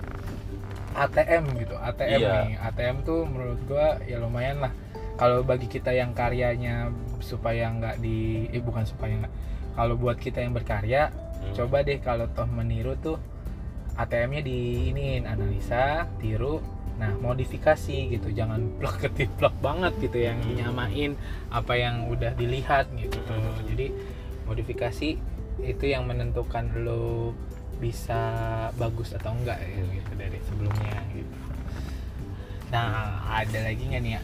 ATM 0.93 1.43
gitu 1.57 1.75
ATM 1.77 2.19
Iya. 2.19 2.33
nih 2.43 2.55
ATM 2.59 2.97
tuh 3.03 3.21
menurut 3.23 3.59
gua 3.63 4.01
ya 4.03 4.17
lumayan 4.17 4.57
lah 4.59 4.73
kalau 5.13 5.41
bagi 5.41 5.65
kita 5.65 5.89
yang 5.91 6.11
karyanya 6.11 6.89
supaya 7.19 7.69
nggak 7.69 7.95
di 7.97 8.17
eh 8.47 8.59
bukan 8.59 8.81
supaya 8.83 9.13
nggak 9.15 9.33
kalau 9.73 9.93
buat 9.95 10.17
kita 10.17 10.41
yang 10.41 10.53
berkarya 10.53 11.13
Hmm. 11.37 11.53
coba 11.53 11.79
deh 11.79 11.99
kalau 11.99 12.25
toh 12.27 12.45
meniru 12.45 12.97
tuh 12.97 13.21
ATM-nya 13.97 14.41
di 14.41 14.59
ini 14.89 15.19
analisa 15.19 16.05
tiru 16.17 16.61
nah 16.97 17.13
modifikasi 17.13 18.09
gitu 18.09 18.33
jangan 18.33 18.61
plak 18.81 19.05
ketiplak 19.05 19.53
banget 19.61 19.93
gitu 20.01 20.17
yang 20.17 20.37
Hmm. 20.41 20.57
nyamain 20.57 21.11
apa 21.49 21.73
yang 21.73 22.09
udah 22.09 22.33
dilihat 22.33 22.89
gitu 22.93 23.17
Hmm. 23.25 23.53
jadi 23.69 23.93
modifikasi 24.45 25.17
itu 25.57 25.85
yang 25.85 26.05
menentukan 26.05 26.69
lo 26.81 27.33
bisa 27.77 28.17
bagus 28.73 29.13
atau 29.13 29.33
enggak 29.33 29.57
ya, 29.61 29.81
gitu 29.93 30.11
dari 30.17 30.37
sebelumnya 30.41 30.97
gitu 31.13 31.35
nah 32.67 33.21
ada 33.29 33.59
lagi 33.63 33.83
nggak 33.85 34.01
nih 34.01 34.13
ya 34.17 34.21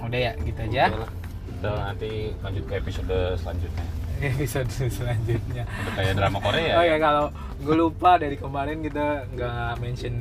udah 0.00 0.20
ya 0.20 0.32
gitu 0.38 0.60
aja 0.62 0.84
Udah. 0.92 1.10
Udah, 1.50 1.76
nanti 1.92 2.32
lanjut 2.40 2.64
ke 2.64 2.74
episode 2.78 3.16
selanjutnya 3.36 3.84
episode 4.30 4.68
selanjutnya 4.70 5.64
udah 5.64 5.92
kayak 5.94 6.14
drama 6.14 6.38
Korea 6.38 6.74
Oh 6.76 6.84
ya 6.84 6.96
kalau 6.96 7.24
gue 7.60 7.76
lupa 7.76 8.16
dari 8.16 8.36
kemarin 8.36 8.80
kita 8.80 9.24
nggak 9.30 9.72
mention 9.78 10.14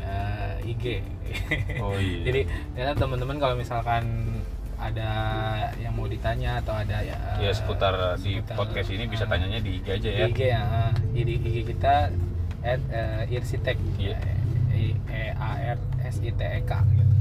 eh, 0.00 0.68
IG. 0.68 0.84
Oh 1.82 1.92
iya. 1.96 2.22
Jadi 2.24 2.40
ternyata 2.72 2.94
teman-teman 2.96 3.36
kalau 3.36 3.54
misalkan 3.54 4.04
ada 4.76 5.08
yang 5.80 5.92
mau 5.92 6.04
ditanya 6.04 6.60
atau 6.60 6.76
ada 6.76 7.00
ya 7.00 7.16
ya 7.40 7.48
seputar 7.50 8.14
di 8.20 8.36
seputar, 8.38 8.54
podcast 8.54 8.88
ini 8.92 9.08
bisa 9.08 9.24
eh, 9.24 9.28
tanyanya 9.28 9.58
di 9.58 9.80
IG 9.80 9.86
aja 9.88 10.08
di 10.08 10.20
ya 10.20 10.26
IG 10.28 10.40
ya. 10.40 10.60
eh, 10.62 10.92
di 11.24 11.32
IG 11.34 11.46
kita 11.66 11.94
at 12.60 12.80
uh, 12.88 13.22
irsitek 13.26 13.76
Iya. 13.96 14.16
e, 14.70 14.92
e 15.08 15.20
a 15.32 15.50
r 15.72 15.78
s 16.02 16.16
i 16.20 16.30
t 16.30 16.40
e 16.40 16.60
k 16.62 16.72
gitu. 16.92 17.14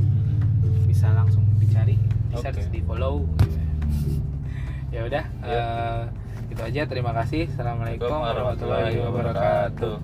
Bisa 0.86 1.08
langsung 1.12 1.44
dicari, 1.56 1.96
di 1.98 2.36
search, 2.36 2.60
Oke. 2.60 2.72
di 2.72 2.80
follow. 2.84 3.24
Gitu 3.40 3.55
ya 4.96 5.02
udah 5.04 5.26
itu 6.48 6.62
aja. 6.64 6.82
Terima 6.88 7.12
kasih. 7.12 7.52
Assalamualaikum 7.52 8.16
warahmatullahi 8.16 8.96
wabarakatuh. 9.04 9.96